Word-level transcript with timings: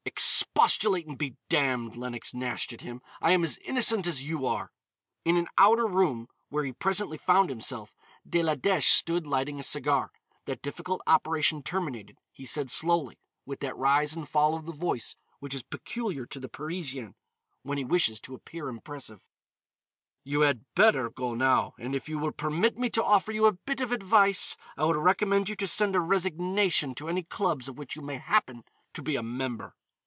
"Expostulate 0.03 1.05
and 1.05 1.15
be 1.17 1.35
damned," 1.47 1.95
Lenox 1.95 2.33
gnashed 2.33 2.73
at 2.73 2.81
him. 2.81 3.03
"I 3.21 3.33
am 3.33 3.43
as 3.43 3.59
innocent 3.59 4.07
as 4.07 4.23
you 4.23 4.47
are." 4.47 4.71
In 5.25 5.37
an 5.37 5.47
outer 5.59 5.85
room, 5.85 6.27
where 6.49 6.63
he 6.63 6.73
presently 6.73 7.19
found 7.19 7.49
himself, 7.49 7.93
De 8.27 8.41
La 8.41 8.55
Dèche 8.55 8.89
stood 8.89 9.27
lighting 9.27 9.59
a 9.59 9.63
cigar; 9.63 10.09
that 10.45 10.63
difficult 10.63 11.01
operation 11.05 11.61
terminated, 11.61 12.17
he 12.31 12.45
said, 12.45 12.71
slowly, 12.71 13.19
with 13.45 13.59
that 13.59 13.77
rise 13.77 14.15
and 14.15 14.27
fall 14.27 14.55
of 14.55 14.65
the 14.65 14.71
voice 14.71 15.15
which 15.39 15.53
is 15.53 15.61
peculiar 15.63 16.25
to 16.25 16.39
the 16.39 16.49
Parisian 16.49 17.13
when 17.61 17.77
he 17.77 17.85
wishes 17.85 18.19
to 18.21 18.33
appear 18.35 18.67
impressive: 18.69 19.27
"You 20.23 20.41
had 20.41 20.65
better 20.73 21.11
go 21.11 21.35
now, 21.35 21.75
and 21.77 21.93
if 21.95 22.09
you 22.09 22.17
will 22.17 22.31
permit 22.31 22.75
me 22.77 22.89
to 22.89 23.03
offer 23.03 23.31
you 23.31 23.45
a 23.45 23.51
bit 23.53 23.79
of 23.81 23.91
advice, 23.91 24.57
I 24.75 24.83
would 24.85 24.97
recommend 24.97 25.47
you 25.47 25.55
to 25.57 25.67
send 25.67 25.95
a 25.95 25.99
resignation 26.01 26.95
to 26.95 27.07
any 27.09 27.21
clubs 27.23 27.67
of 27.69 27.77
which 27.77 27.95
you 27.95 28.01
may 28.01 28.17
happen 28.17 28.63
to 28.95 29.01
be 29.03 29.15
a 29.15 29.21
member." 29.23 29.75